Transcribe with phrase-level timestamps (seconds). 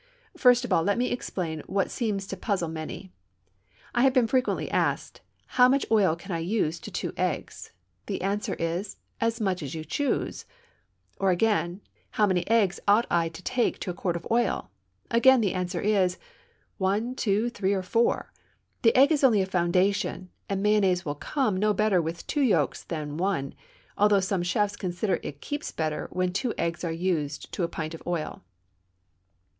[0.35, 3.11] First of all let me explain what seems to puzzle many.
[3.93, 7.71] I have been frequently asked, "How much oil can I use to two eggs?"
[8.07, 10.45] the answer is, "As much as you choose;"
[11.19, 14.71] or, again, "How many eggs ought I to take to a quart of oil?"
[15.11, 16.17] again the answer is,
[16.79, 18.33] "One, two, three, or four."
[18.81, 22.81] The egg is only a foundation, and mayonnaise will "come" no better with two yolks
[22.85, 23.53] than one,
[23.99, 27.93] although some chefs consider it keeps better when two eggs are used to a pint
[27.93, 28.41] of oil.